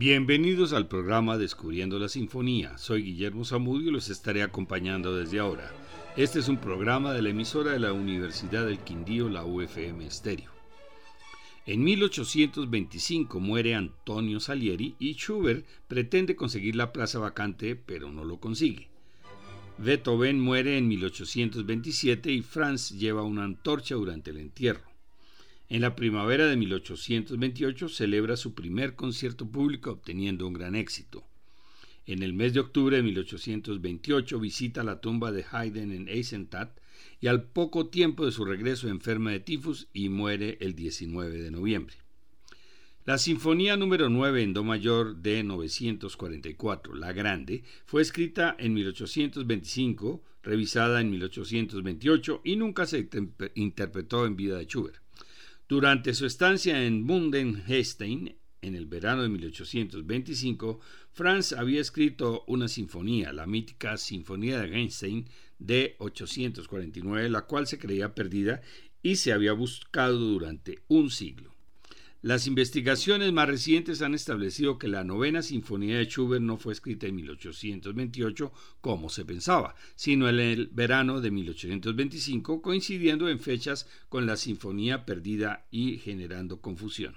Bienvenidos 0.00 0.72
al 0.72 0.88
programa 0.88 1.36
Descubriendo 1.36 1.98
la 1.98 2.08
Sinfonía. 2.08 2.78
Soy 2.78 3.02
Guillermo 3.02 3.44
Zamudio 3.44 3.90
y 3.90 3.92
los 3.92 4.08
estaré 4.08 4.42
acompañando 4.42 5.14
desde 5.14 5.40
ahora. 5.40 5.70
Este 6.16 6.38
es 6.38 6.48
un 6.48 6.56
programa 6.56 7.12
de 7.12 7.20
la 7.20 7.28
emisora 7.28 7.72
de 7.72 7.80
la 7.80 7.92
Universidad 7.92 8.64
del 8.64 8.78
Quindío, 8.78 9.28
la 9.28 9.44
UFM 9.44 10.06
Estéreo. 10.06 10.50
En 11.66 11.84
1825 11.84 13.40
muere 13.40 13.74
Antonio 13.74 14.40
Salieri 14.40 14.94
y 14.98 15.16
Schubert 15.16 15.66
pretende 15.86 16.34
conseguir 16.34 16.76
la 16.76 16.94
plaza 16.94 17.18
vacante, 17.18 17.76
pero 17.76 18.10
no 18.10 18.24
lo 18.24 18.40
consigue. 18.40 18.88
Beethoven 19.76 20.40
muere 20.40 20.78
en 20.78 20.88
1827 20.88 22.32
y 22.32 22.40
Franz 22.40 22.92
lleva 22.92 23.22
una 23.22 23.44
antorcha 23.44 23.96
durante 23.96 24.30
el 24.30 24.38
entierro. 24.38 24.89
En 25.70 25.82
la 25.82 25.94
primavera 25.94 26.46
de 26.46 26.56
1828 26.56 27.88
celebra 27.88 28.36
su 28.36 28.54
primer 28.54 28.96
concierto 28.96 29.48
público 29.48 29.92
obteniendo 29.92 30.48
un 30.48 30.52
gran 30.52 30.74
éxito. 30.74 31.22
En 32.06 32.24
el 32.24 32.32
mes 32.32 32.54
de 32.54 32.58
octubre 32.58 32.96
de 32.96 33.04
1828 33.04 34.40
visita 34.40 34.82
la 34.82 35.00
tumba 35.00 35.30
de 35.30 35.46
Haydn 35.48 35.92
en 35.92 36.08
Eisenstadt 36.08 36.76
y 37.20 37.28
al 37.28 37.44
poco 37.44 37.86
tiempo 37.86 38.26
de 38.26 38.32
su 38.32 38.44
regreso 38.44 38.88
enferma 38.88 39.30
de 39.30 39.38
tifus 39.38 39.86
y 39.92 40.08
muere 40.08 40.58
el 40.60 40.74
19 40.74 41.40
de 41.40 41.52
noviembre. 41.52 41.94
La 43.04 43.16
Sinfonía 43.16 43.76
número 43.76 44.08
9 44.08 44.42
en 44.42 44.52
Do 44.52 44.64
mayor 44.64 45.18
de 45.18 45.44
944, 45.44 46.96
La 46.96 47.12
Grande, 47.12 47.62
fue 47.86 48.02
escrita 48.02 48.56
en 48.58 48.74
1825, 48.74 50.20
revisada 50.42 51.00
en 51.00 51.12
1828 51.12 52.40
y 52.42 52.56
nunca 52.56 52.86
se 52.86 53.08
interpretó 53.54 54.26
en 54.26 54.34
vida 54.34 54.58
de 54.58 54.64
Schubert. 54.64 55.00
Durante 55.70 56.14
su 56.14 56.26
estancia 56.26 56.84
en 56.84 57.04
Mundenhestein, 57.04 58.36
en 58.60 58.74
el 58.74 58.86
verano 58.86 59.22
de 59.22 59.28
1825, 59.28 60.80
Franz 61.12 61.52
había 61.52 61.80
escrito 61.80 62.42
una 62.48 62.66
sinfonía, 62.66 63.32
la 63.32 63.46
mítica 63.46 63.96
Sinfonía 63.96 64.58
de 64.60 64.68
Genstein 64.68 65.28
de 65.60 65.94
849, 66.00 67.30
la 67.30 67.42
cual 67.42 67.68
se 67.68 67.78
creía 67.78 68.16
perdida 68.16 68.62
y 69.00 69.14
se 69.14 69.32
había 69.32 69.52
buscado 69.52 70.18
durante 70.18 70.80
un 70.88 71.08
siglo. 71.08 71.49
Las 72.22 72.46
investigaciones 72.46 73.32
más 73.32 73.48
recientes 73.48 74.02
han 74.02 74.12
establecido 74.12 74.76
que 74.76 74.88
la 74.88 75.04
novena 75.04 75.40
sinfonía 75.40 75.96
de 75.96 76.04
Schubert 76.04 76.42
no 76.42 76.58
fue 76.58 76.74
escrita 76.74 77.06
en 77.06 77.16
1828 77.16 78.52
como 78.82 79.08
se 79.08 79.24
pensaba, 79.24 79.74
sino 79.94 80.28
en 80.28 80.38
el 80.38 80.66
verano 80.66 81.22
de 81.22 81.30
1825, 81.30 82.60
coincidiendo 82.60 83.30
en 83.30 83.40
fechas 83.40 83.88
con 84.10 84.26
la 84.26 84.36
sinfonía 84.36 85.06
perdida 85.06 85.64
y 85.70 85.96
generando 85.96 86.60
confusión. 86.60 87.16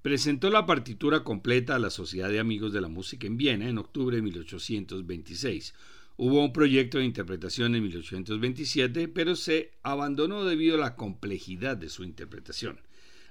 Presentó 0.00 0.48
la 0.48 0.64
partitura 0.64 1.24
completa 1.24 1.76
a 1.76 1.78
la 1.78 1.90
Sociedad 1.90 2.30
de 2.30 2.40
Amigos 2.40 2.72
de 2.72 2.80
la 2.80 2.88
Música 2.88 3.26
en 3.26 3.36
Viena 3.36 3.68
en 3.68 3.76
octubre 3.76 4.16
de 4.16 4.22
1826. 4.22 5.74
Hubo 6.16 6.42
un 6.42 6.54
proyecto 6.54 6.96
de 6.96 7.04
interpretación 7.04 7.74
en 7.74 7.82
1827, 7.82 9.08
pero 9.08 9.36
se 9.36 9.72
abandonó 9.82 10.42
debido 10.46 10.76
a 10.76 10.80
la 10.80 10.96
complejidad 10.96 11.76
de 11.76 11.90
su 11.90 12.02
interpretación. 12.02 12.80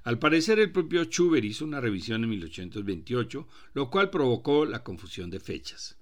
Al 0.04 0.18
parecer 0.18 0.60
el 0.60 0.72
propio 0.72 1.04
Schubert 1.04 1.46
hizo 1.46 1.64
una 1.64 1.80
revisión 1.80 2.24
en 2.24 2.32
1828, 2.32 3.48
lo 3.74 3.90
cual 3.90 4.10
provocó 4.10 4.66
la 4.66 4.84
confusión 4.84 5.30
de 5.30 5.40
fechas. 5.40 5.98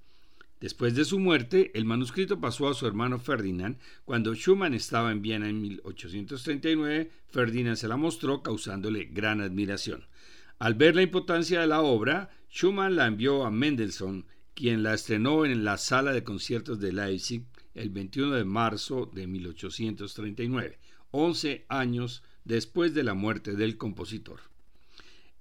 Después 0.61 0.93
de 0.95 1.05
su 1.05 1.19
muerte, 1.19 1.71
el 1.73 1.85
manuscrito 1.85 2.39
pasó 2.39 2.67
a 2.67 2.73
su 2.73 2.85
hermano 2.85 3.19
Ferdinand. 3.19 3.77
Cuando 4.05 4.35
Schumann 4.35 4.73
estaba 4.73 5.11
en 5.11 5.21
Viena 5.21 5.49
en 5.49 5.61
1839, 5.61 7.11
Ferdinand 7.27 7.77
se 7.77 7.87
la 7.87 7.97
mostró 7.97 8.41
causándole 8.43 9.05
gran 9.05 9.41
admiración. 9.41 10.05
Al 10.59 10.75
ver 10.75 10.95
la 10.95 11.01
importancia 11.01 11.61
de 11.61 11.67
la 11.67 11.81
obra, 11.81 12.29
Schumann 12.51 12.95
la 12.95 13.07
envió 13.07 13.45
a 13.45 13.51
Mendelssohn, 13.51 14.25
quien 14.53 14.83
la 14.83 14.93
estrenó 14.93 15.45
en 15.45 15.63
la 15.63 15.77
sala 15.77 16.11
de 16.11 16.23
conciertos 16.23 16.79
de 16.81 16.91
Leipzig 16.91 17.45
el 17.73 17.89
21 17.89 18.35
de 18.35 18.43
marzo 18.43 19.09
de 19.13 19.27
1839, 19.27 20.79
11 21.11 21.65
años 21.69 22.23
después 22.45 22.93
de 22.93 23.03
la 23.03 23.13
muerte 23.13 23.53
del 23.53 23.77
compositor. 23.77 24.41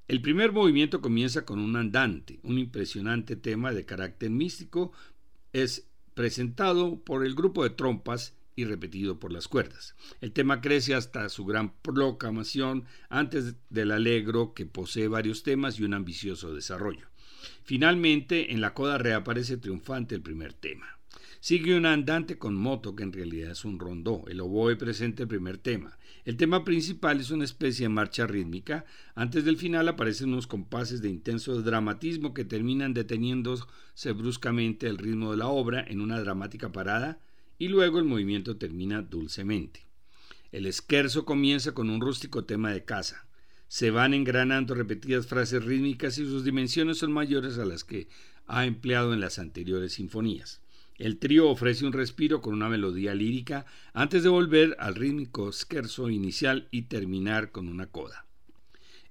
El 0.09 0.23
primer 0.23 0.53
movimiento 0.53 1.01
comienza 1.01 1.45
con 1.45 1.59
un 1.59 1.77
andante, 1.77 2.41
un 2.43 2.59
impresionante 2.59 3.37
tema 3.37 3.73
de 3.73 3.85
carácter 3.85 4.31
místico, 4.31 4.93
es 5.53 5.87
presentado 6.15 6.99
por 7.05 7.25
el 7.25 7.35
grupo 7.35 7.63
de 7.63 7.71
trompas 7.71 8.35
y 8.57 8.65
repetido 8.65 9.21
por 9.21 9.33
las 9.33 9.47
cuerdas. 9.47 9.95
El 10.21 10.33
tema 10.33 10.61
crece 10.61 10.95
hasta 10.95 11.29
su 11.29 11.45
gran 11.45 11.75
proclamación 11.81 12.87
antes 13.09 13.55
del 13.71 13.93
alegro 13.93 14.55
que 14.55 14.67
posee 14.67 15.09
varios 15.09 15.43
temas 15.43 15.79
y 15.79 15.85
un 15.85 15.95
ambicioso 15.95 16.55
desarrollo. 16.55 17.07
Finalmente, 17.63 18.53
en 18.53 18.61
la 18.61 18.75
coda 18.75 18.99
reaparece 18.99 19.59
triunfante 19.59 20.15
el 20.15 20.23
primer 20.23 20.55
tema. 20.55 20.99
Sigue 21.41 21.77
un 21.77 21.87
andante 21.87 22.37
con 22.37 22.57
moto 22.57 22.97
que 22.97 23.05
en 23.05 23.13
realidad 23.13 23.53
es 23.53 23.65
un 23.65 23.79
rondó. 23.79 24.25
El 24.27 24.41
oboe 24.41 24.75
presenta 24.75 25.23
el 25.23 25.29
primer 25.29 25.59
tema. 25.59 25.98
El 26.29 26.37
tema 26.37 26.63
principal 26.63 27.21
es 27.21 27.31
una 27.31 27.45
especie 27.45 27.87
de 27.87 27.89
marcha 27.89 28.27
rítmica. 28.27 28.85
Antes 29.15 29.47
del 29.47 29.57
final 29.57 29.89
aparecen 29.89 30.29
unos 30.29 30.47
compases 30.47 31.01
de 31.01 31.09
intenso 31.09 31.63
dramatismo 31.63 32.35
que 32.35 32.45
terminan 32.45 32.93
deteniéndose 32.93 34.13
bruscamente 34.15 34.89
el 34.89 34.99
ritmo 34.99 35.31
de 35.31 35.39
la 35.39 35.47
obra 35.47 35.83
en 35.89 36.03
una 36.03 36.21
dramática 36.21 36.71
parada 36.71 37.19
y 37.57 37.69
luego 37.69 37.99
el 37.99 38.05
movimiento 38.05 38.59
termina 38.59 39.01
dulcemente. 39.01 39.87
El 40.53 40.67
esquerzo 40.67 41.25
comienza 41.25 41.73
con 41.73 41.89
un 41.89 41.99
rústico 41.99 42.45
tema 42.45 42.73
de 42.73 42.85
caza. 42.85 43.27
Se 43.69 43.91
van 43.91 44.13
engranando 44.13 44.75
repetidas 44.75 45.27
frases 45.27 45.65
rítmicas 45.65 46.19
y 46.19 46.27
sus 46.27 46.45
dimensiones 46.45 46.99
son 46.99 47.11
mayores 47.11 47.57
a 47.57 47.65
las 47.65 47.85
que 47.85 48.07
ha 48.47 48.67
empleado 48.67 49.15
en 49.15 49.21
las 49.21 49.39
anteriores 49.39 49.95
sinfonías. 49.95 50.61
El 50.99 51.19
trío 51.19 51.49
ofrece 51.49 51.87
un 51.87 51.93
respiro 51.93 52.41
con 52.41 52.55
una 52.55 52.69
melodía 52.69 53.15
lírica 53.15 53.67
antes 53.93 54.25
de 54.25 54.29
volver 54.29 54.77
al 54.81 54.97
rítmico 54.97 55.53
scherzo 55.53 56.11
inicial 56.11 56.67
y 56.73 56.83
terminar 56.83 57.53
con 57.53 57.69
una 57.69 57.87
coda. 57.87 58.27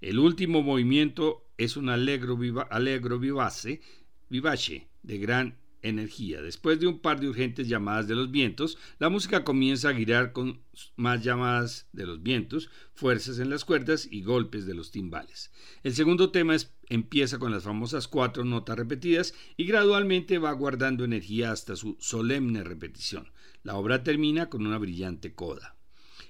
El 0.01 0.19
último 0.19 0.61
movimiento 0.61 1.45
es 1.57 1.77
un 1.77 1.87
allegro, 1.89 2.37
allegro 2.69 3.19
vivace, 3.19 3.81
vivace 4.29 4.87
de 5.01 5.17
gran 5.17 5.55
energía. 5.87 6.41
Después 6.41 6.79
de 6.79 6.87
un 6.87 6.99
par 6.99 7.19
de 7.19 7.29
urgentes 7.29 7.67
llamadas 7.67 8.07
de 8.07 8.15
los 8.15 8.31
vientos, 8.31 8.77
la 8.99 9.09
música 9.09 9.43
comienza 9.43 9.89
a 9.89 9.93
girar 9.93 10.31
con 10.31 10.61
más 10.95 11.23
llamadas 11.23 11.87
de 11.93 12.05
los 12.05 12.21
vientos, 12.21 12.69
fuerzas 12.93 13.39
en 13.39 13.49
las 13.49 13.65
cuerdas 13.65 14.07
y 14.09 14.21
golpes 14.21 14.65
de 14.65 14.73
los 14.73 14.91
timbales. 14.91 15.51
El 15.83 15.93
segundo 15.93 16.31
tema 16.31 16.55
empieza 16.89 17.39
con 17.39 17.51
las 17.51 17.63
famosas 17.63 18.07
cuatro 18.07 18.43
notas 18.43 18.77
repetidas 18.77 19.33
y 19.55 19.65
gradualmente 19.65 20.37
va 20.37 20.51
guardando 20.51 21.03
energía 21.03 21.51
hasta 21.51 21.75
su 21.75 21.97
solemne 21.99 22.63
repetición. 22.63 23.31
La 23.63 23.75
obra 23.75 24.03
termina 24.03 24.49
con 24.49 24.65
una 24.65 24.77
brillante 24.77 25.33
coda. 25.33 25.77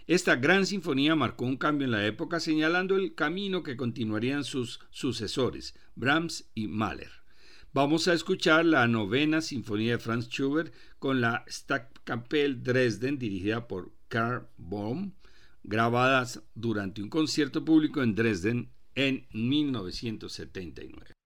Esta 0.08 0.38
gran 0.38 0.66
sinfonía 0.66 1.16
marcó 1.16 1.46
un 1.46 1.58
cambio 1.58 1.84
en 1.84 1.92
la 1.92 2.06
época 2.06 2.40
señalando 2.40 2.96
el 2.96 3.14
camino 3.14 3.62
que 3.62 3.76
continuarían 3.76 4.46
sus 4.46 4.80
sucesores, 4.90 5.76
Brahms 5.96 6.50
y 6.56 6.68
Mahler. 6.68 7.12
Vamos 7.74 8.08
a 8.08 8.14
escuchar 8.14 8.66
la 8.66 8.88
novena 8.88 9.42
sinfonía 9.42 9.94
de 9.94 10.00
Franz 10.00 10.30
Schubert 10.30 10.74
con 11.00 11.22
la 11.22 11.44
Stadtkapelle 11.48 12.56
Dresden 12.56 13.20
dirigida 13.20 13.68
por 13.68 13.92
Karl 14.08 14.48
Bohm, 14.58 15.12
grabadas 15.64 16.42
durante 16.56 17.04
un 17.04 17.10
concierto 17.10 17.66
público 17.66 18.02
en 18.02 18.16
Dresden 18.16 18.72
en 18.96 19.28
1979. 19.32 21.17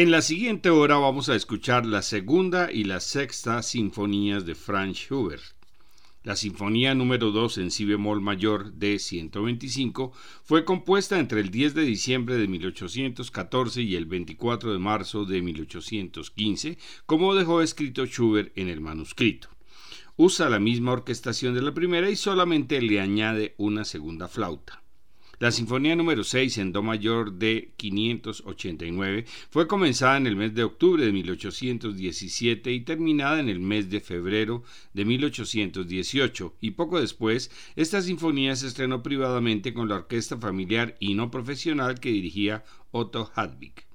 En 0.00 0.10
la 0.10 0.22
siguiente 0.22 0.70
hora 0.70 0.96
vamos 0.96 1.28
a 1.28 1.34
escuchar 1.34 1.84
la 1.84 2.00
segunda 2.00 2.72
y 2.72 2.84
la 2.84 3.00
sexta 3.00 3.62
sinfonías 3.62 4.46
de 4.46 4.54
Franz 4.54 4.96
Schubert. 4.96 5.42
La 6.24 6.36
sinfonía 6.36 6.94
número 6.94 7.32
2 7.32 7.58
en 7.58 7.70
si 7.70 7.84
bemol 7.84 8.22
mayor 8.22 8.72
de 8.72 8.98
125 8.98 10.12
fue 10.42 10.64
compuesta 10.64 11.18
entre 11.18 11.42
el 11.42 11.50
10 11.50 11.74
de 11.74 11.82
diciembre 11.82 12.38
de 12.38 12.48
1814 12.48 13.82
y 13.82 13.94
el 13.94 14.06
24 14.06 14.72
de 14.72 14.78
marzo 14.78 15.26
de 15.26 15.42
1815, 15.42 16.78
como 17.04 17.34
dejó 17.34 17.60
escrito 17.60 18.06
Schubert 18.06 18.56
en 18.56 18.70
el 18.70 18.80
manuscrito. 18.80 19.50
Usa 20.16 20.48
la 20.48 20.60
misma 20.60 20.92
orquestación 20.92 21.52
de 21.52 21.60
la 21.60 21.74
primera 21.74 22.08
y 22.08 22.16
solamente 22.16 22.80
le 22.80 23.02
añade 23.02 23.54
una 23.58 23.84
segunda 23.84 24.28
flauta. 24.28 24.82
La 25.40 25.50
Sinfonía 25.52 25.96
número 25.96 26.22
6 26.22 26.58
en 26.58 26.70
Do 26.70 26.82
mayor 26.82 27.32
de 27.32 27.72
589 27.78 29.24
fue 29.48 29.66
comenzada 29.66 30.18
en 30.18 30.26
el 30.26 30.36
mes 30.36 30.54
de 30.54 30.64
octubre 30.64 31.02
de 31.02 31.12
1817 31.12 32.70
y 32.70 32.80
terminada 32.82 33.40
en 33.40 33.48
el 33.48 33.58
mes 33.58 33.88
de 33.88 34.02
febrero 34.02 34.64
de 34.92 35.06
1818 35.06 36.56
y 36.60 36.72
poco 36.72 37.00
después 37.00 37.50
esta 37.74 38.02
sinfonía 38.02 38.54
se 38.54 38.66
estrenó 38.66 39.02
privadamente 39.02 39.72
con 39.72 39.88
la 39.88 39.94
orquesta 39.94 40.36
familiar 40.36 40.94
y 41.00 41.14
no 41.14 41.30
profesional 41.30 42.00
que 42.00 42.10
dirigía 42.10 42.62
Otto 42.90 43.32
Hadwig. 43.34 43.86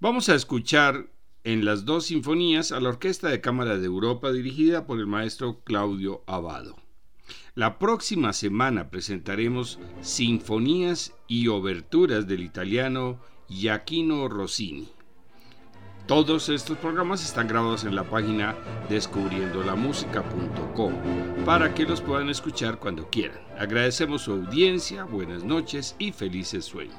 Vamos 0.00 0.28
a 0.28 0.34
escuchar 0.34 1.08
en 1.44 1.64
las 1.64 1.86
dos 1.86 2.04
sinfonías 2.04 2.72
a 2.72 2.80
la 2.80 2.90
Orquesta 2.90 3.30
de 3.30 3.40
Cámara 3.40 3.78
de 3.78 3.86
Europa 3.86 4.30
dirigida 4.30 4.84
por 4.86 4.98
el 4.98 5.06
maestro 5.06 5.62
Claudio 5.64 6.22
Abado. 6.26 6.81
La 7.54 7.78
próxima 7.78 8.32
semana 8.32 8.88
presentaremos 8.88 9.78
sinfonías 10.00 11.12
y 11.28 11.48
oberturas 11.48 12.26
del 12.26 12.42
italiano 12.42 13.20
Giacchino 13.46 14.26
Rossini. 14.28 14.88
Todos 16.06 16.48
estos 16.48 16.78
programas 16.78 17.22
están 17.22 17.48
grabados 17.48 17.84
en 17.84 17.94
la 17.94 18.04
página 18.04 18.56
descubriendolamusica.com 18.88 20.94
para 21.44 21.74
que 21.74 21.84
los 21.84 22.00
puedan 22.00 22.30
escuchar 22.30 22.78
cuando 22.78 23.10
quieran. 23.10 23.42
Agradecemos 23.58 24.22
su 24.22 24.32
audiencia, 24.32 25.04
buenas 25.04 25.44
noches 25.44 25.94
y 25.98 26.12
felices 26.12 26.64
sueños. 26.64 26.96